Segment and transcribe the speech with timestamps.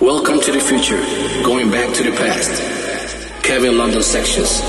[0.00, 0.96] Welcome to the Future,
[1.42, 3.42] Going Back to the Past.
[3.42, 4.60] Kevin London Sessions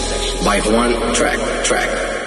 [0.44, 2.19] by JuantracK Track.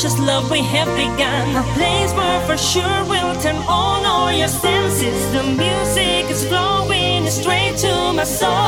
[0.00, 1.54] precious love we have begun.
[1.56, 5.30] A place where for sure we'll turn on all your senses.
[5.30, 8.59] The music is flowing straight to my soul.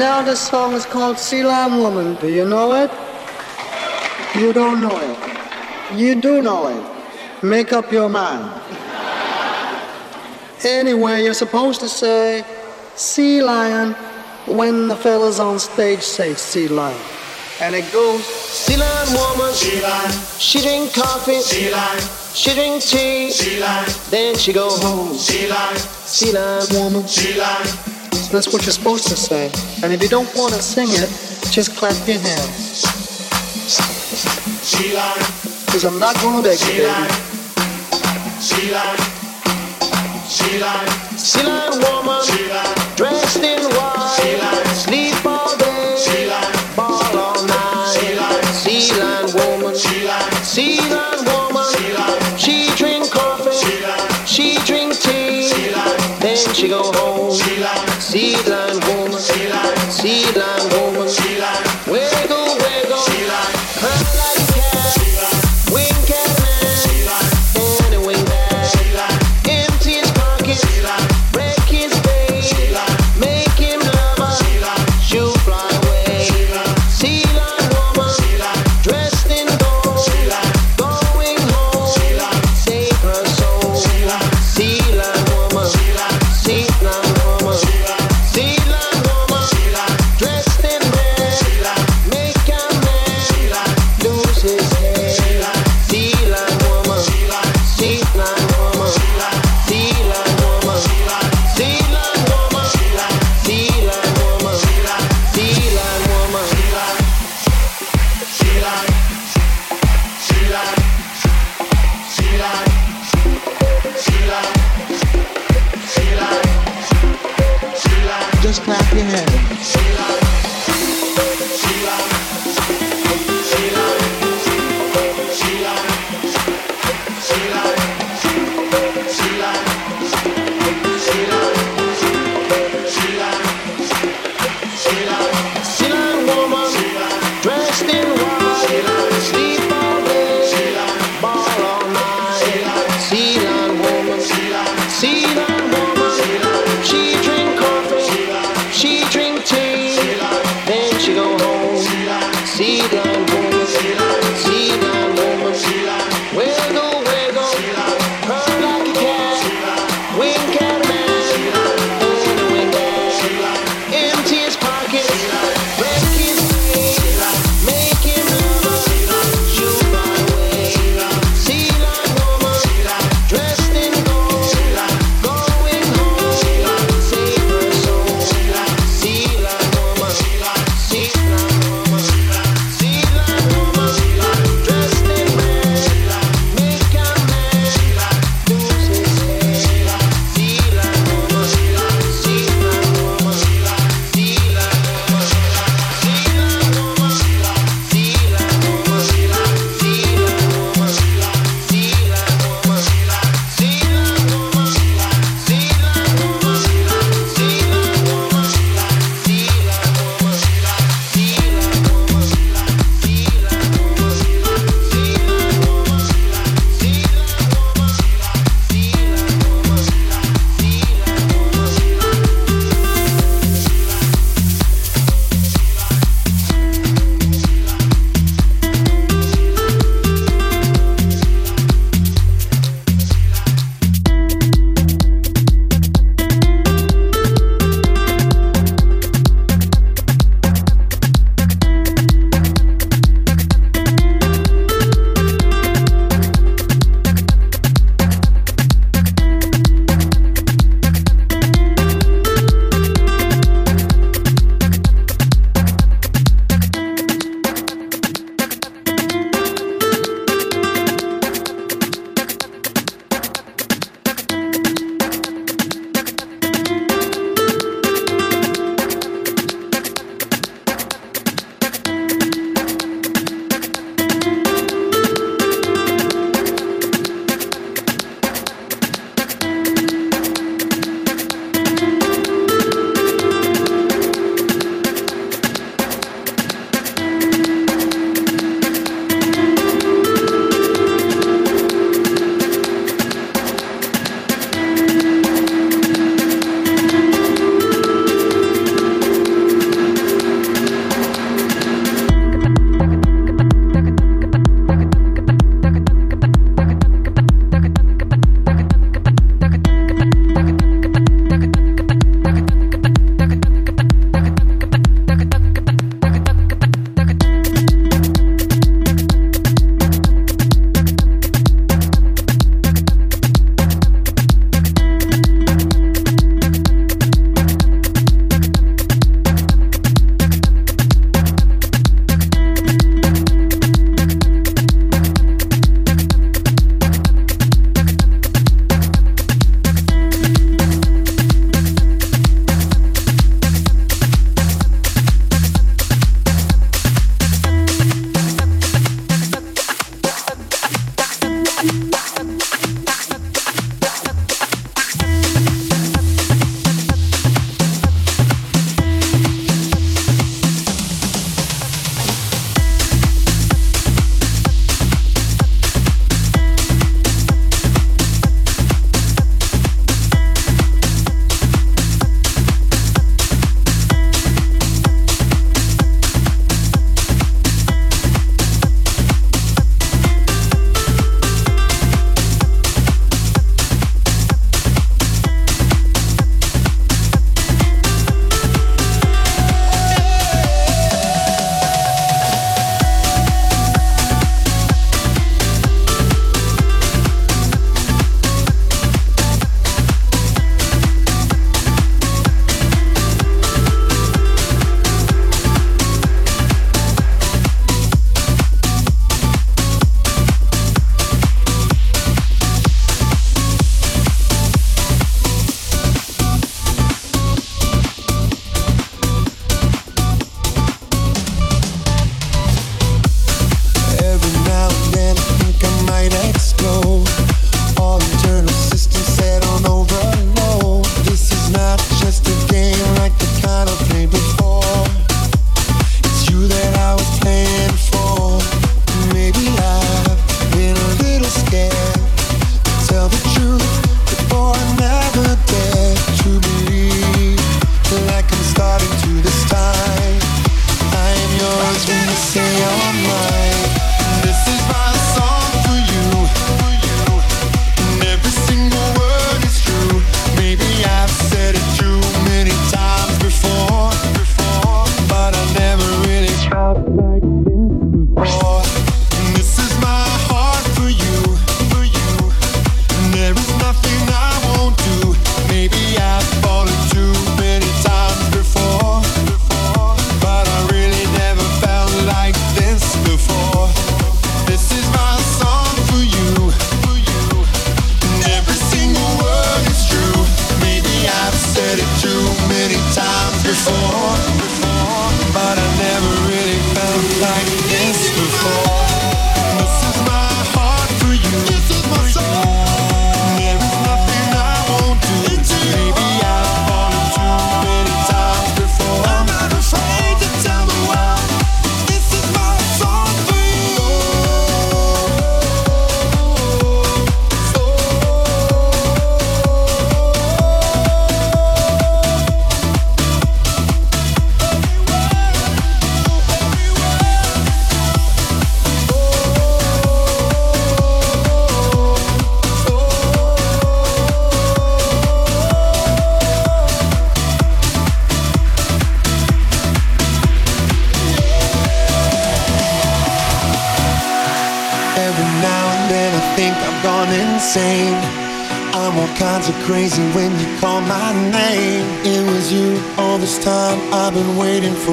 [0.00, 2.14] Now this song is called Sea Lion Woman.
[2.22, 2.90] Do you know it?
[4.34, 5.18] You don't know it.
[5.94, 7.44] You do know it.
[7.44, 8.50] Make up your mind.
[10.64, 12.44] Anyway, you're supposed to say
[12.96, 13.92] Sea Lion
[14.46, 16.98] when the fellas on stage say Sea Lion.
[17.60, 19.52] And it goes Sea Lion Woman.
[19.52, 20.12] Sea Lion.
[20.38, 21.40] She drink coffee.
[21.40, 22.00] Sea Lion.
[22.32, 23.30] She drink tea.
[23.32, 23.84] Sea Lion.
[24.08, 25.12] Then she go home.
[25.12, 25.76] Sea Lion.
[25.76, 27.06] Sea Lion Woman.
[27.06, 27.99] Sea Lion.
[28.30, 29.50] That's what you're supposed to say.
[29.82, 31.10] And if you don't want to sing it,
[31.50, 32.86] just clap your hands.
[35.66, 37.10] Because I'm not going to beg you, baby.
[38.38, 38.98] Sea lion,
[40.30, 42.22] sea lion, sea lion woman,
[42.96, 43.59] dressed in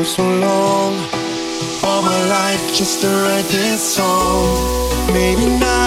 [0.08, 0.96] so long.
[1.84, 5.12] All my life just to write this song.
[5.14, 5.87] Maybe now.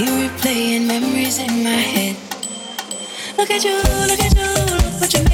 [0.00, 2.16] me replaying memories in my head.
[3.36, 3.76] Look at you,
[4.06, 5.27] look at you, look what you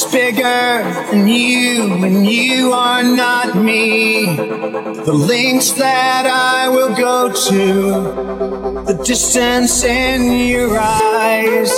[0.00, 4.36] It's bigger than you, and you are not me.
[4.36, 11.72] The links that I will go to, the distance in your eyes.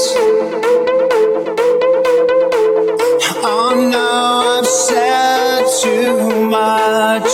[3.43, 7.33] Oh no, I've said too much.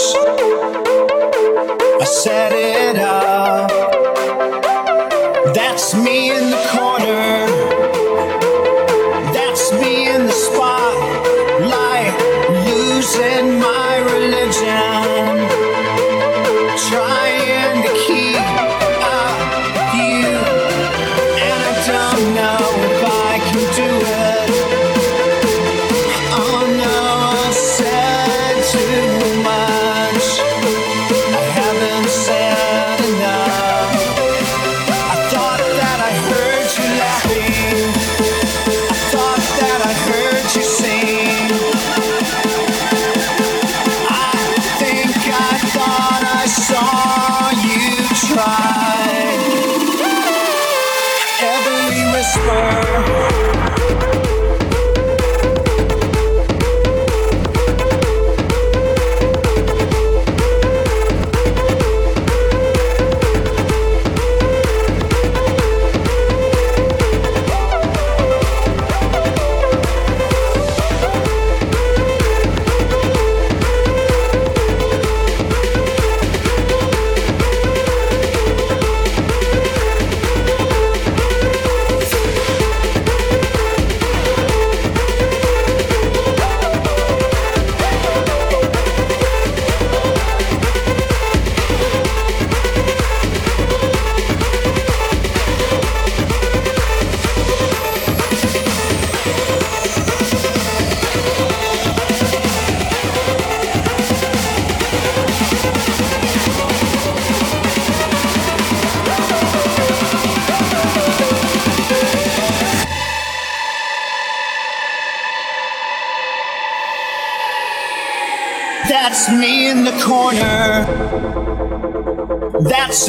[2.01, 3.67] I said it all.
[5.53, 6.26] That's me.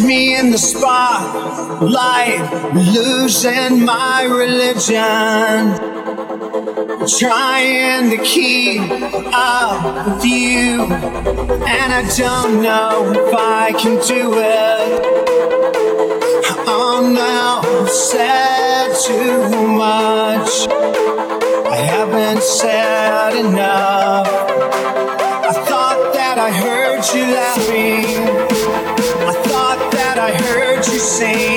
[0.04, 2.40] Me in the spotlight,
[2.74, 5.74] losing my religion.
[7.18, 8.82] Trying to keep
[9.34, 15.02] up with you, and I don't know if I can do it.
[16.68, 20.68] Oh no, I've said too much.
[21.68, 24.28] I haven't said enough.
[24.28, 28.17] I thought that I heard you laughing
[31.18, 31.57] same.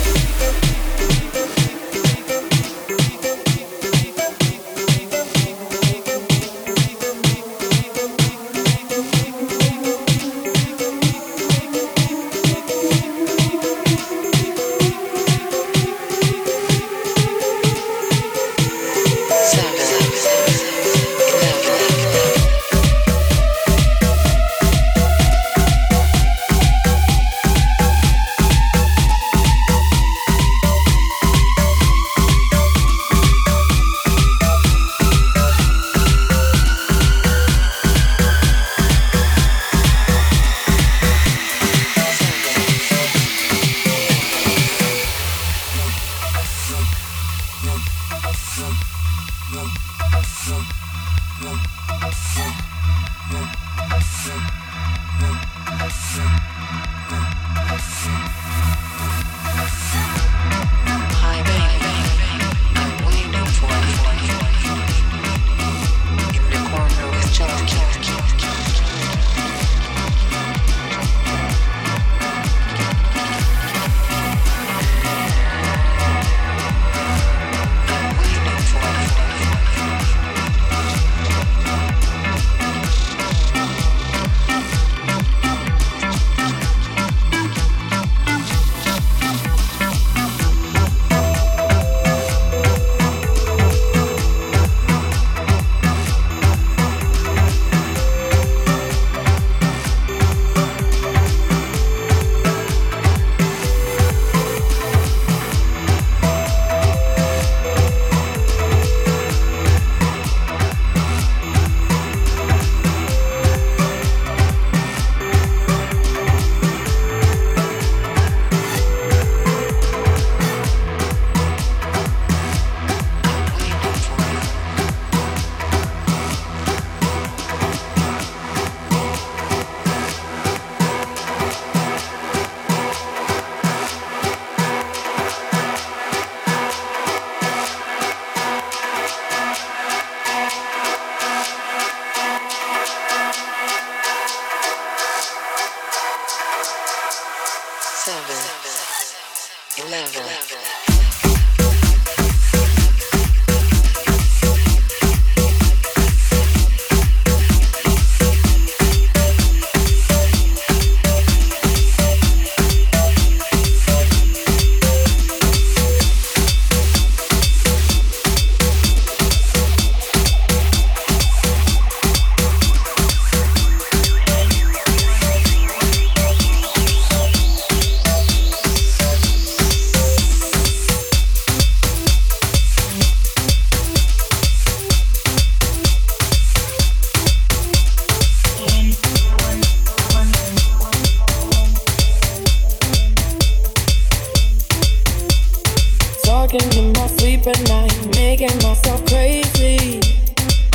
[196.51, 200.01] Second in my sleep at night, making myself crazy.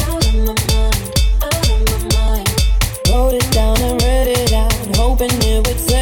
[0.08, 1.12] Out of my mind,
[1.42, 2.48] out of my mind.
[3.10, 5.95] Wrote it down and read it out, hoping it would.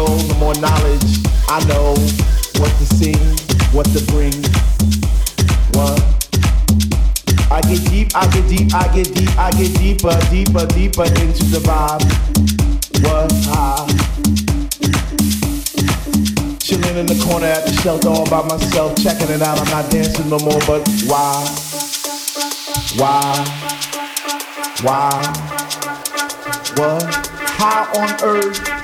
[0.00, 1.92] go, the more knowledge I know
[2.60, 3.20] what to sing,
[3.74, 4.32] what to bring.
[5.74, 6.00] What?
[7.50, 11.44] I get deep, I get deep, I get deep, I get deeper, deeper, deeper into
[11.52, 12.04] the vibe.
[13.04, 13.86] What high?
[16.60, 19.58] Chilling in the corner at the shelter all by myself, checking it out.
[19.58, 21.44] I'm not dancing no more, but why?
[22.96, 23.24] Why?
[24.82, 25.10] Why?
[26.76, 27.02] What?
[27.58, 28.79] How on earth?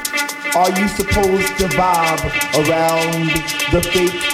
[0.56, 2.24] Are you supposed to vibe
[2.64, 3.28] around
[3.76, 4.24] the fake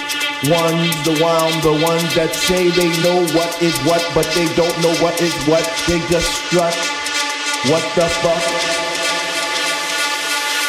[0.47, 4.71] ones, the one, the ones that say they know what is what, but they don't
[4.79, 5.67] know what is what.
[5.83, 6.71] They just strut.
[7.67, 8.39] What the fuck?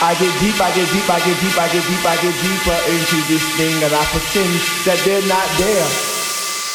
[0.03, 2.79] I get deep, I get deep, I get deep, I get deep, I get deeper
[2.91, 4.53] into this thing, and I pretend
[4.91, 5.87] that they're not there.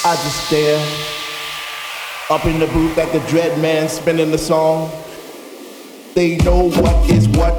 [0.08, 0.80] I just stare
[2.30, 4.90] up in the booth at the dread man spinning the song.
[6.16, 7.59] They know what is what,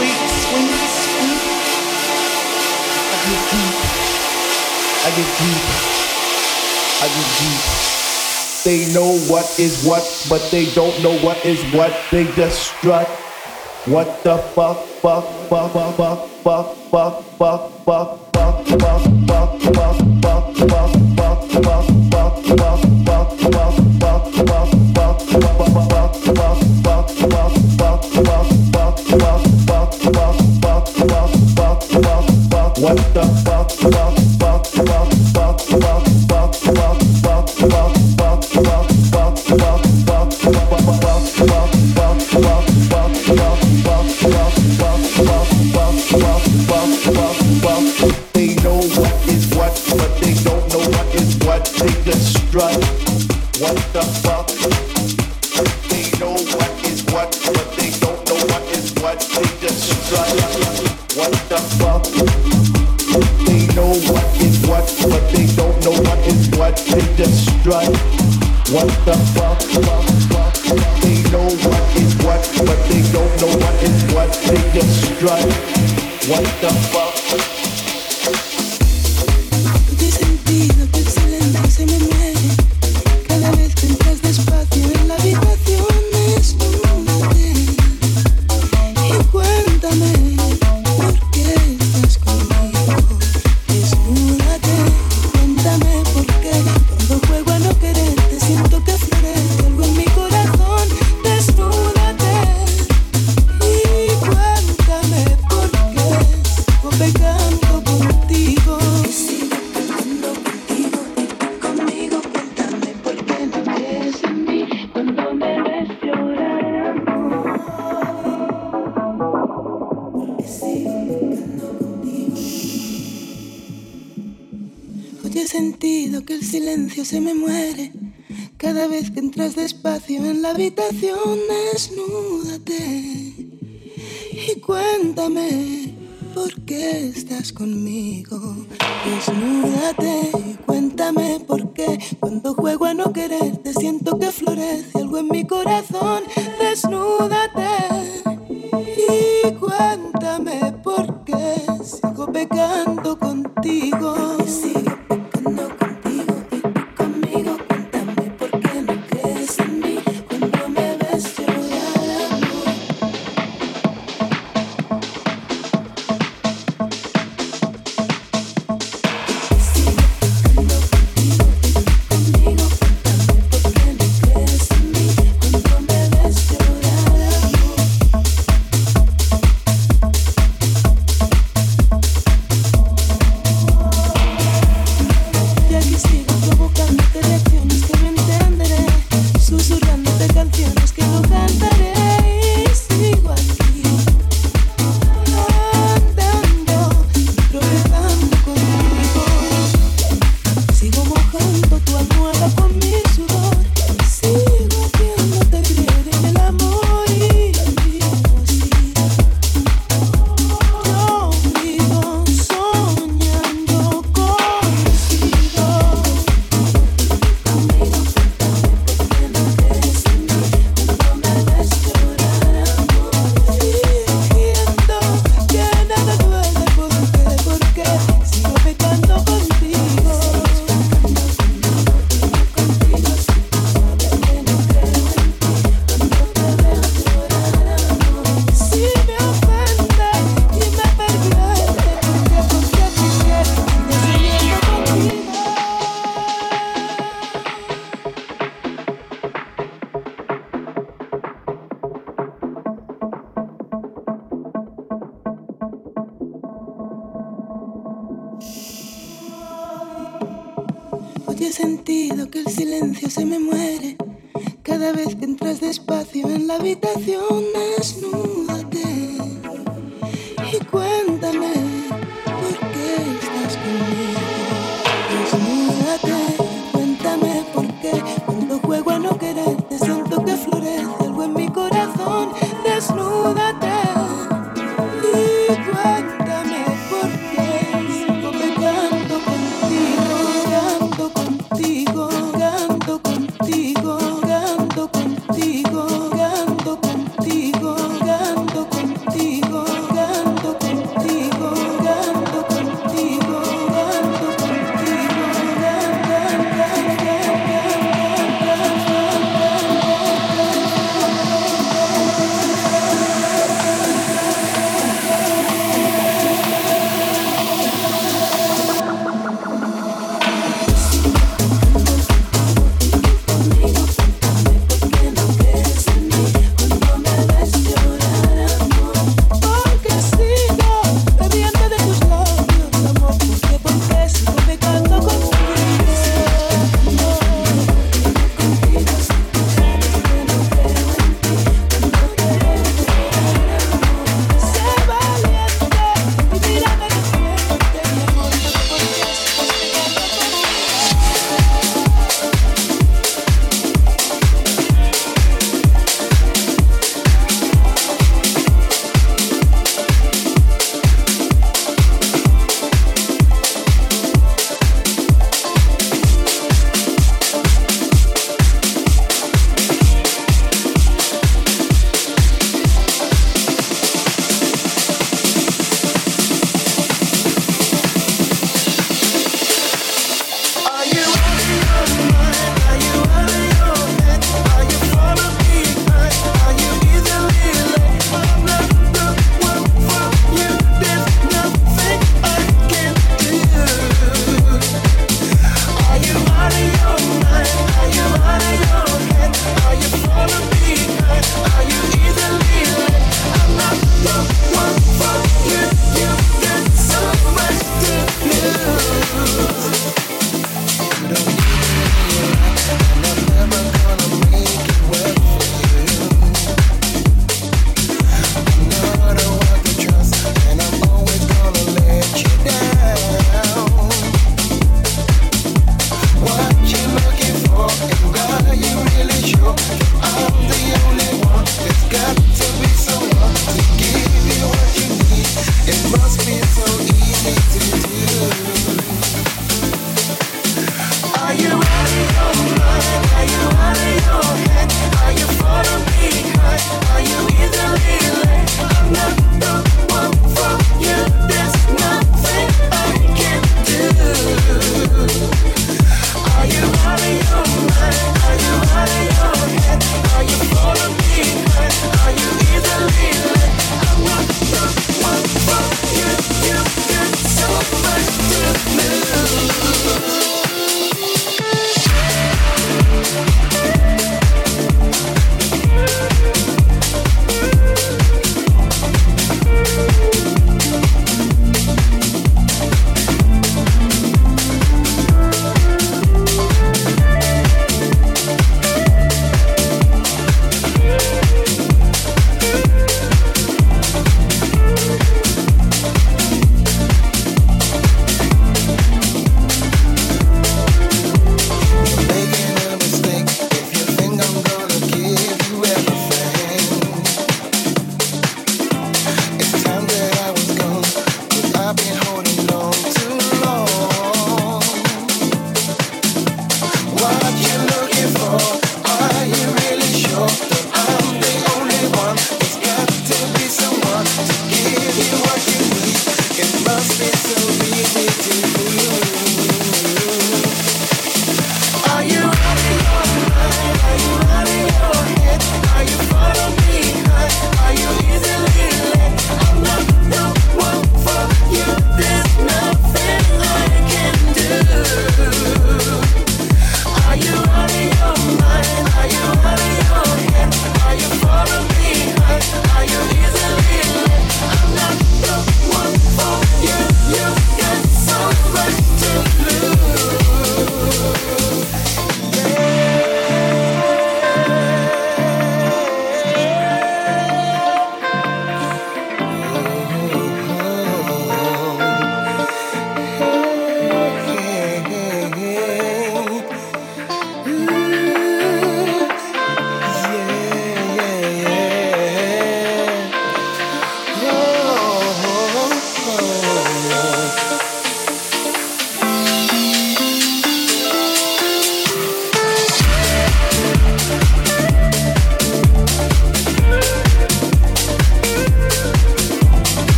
[0.00, 0.16] sweet,
[0.48, 0.72] sweet,
[1.04, 1.40] sweet.
[3.12, 3.76] I get deep.
[5.04, 5.64] I get deep.
[7.00, 7.60] I get deep.
[8.64, 11.92] They know what is what, but they don't know what is what.
[12.10, 13.08] They just strut.
[13.86, 19.60] What the fuck, fuck, fuck, fuck, fuck, fuck, fuck, fuck, fuck, fuck, fuck, fuck, fuck,
[19.60, 21.29] fuck, fuck, fuck,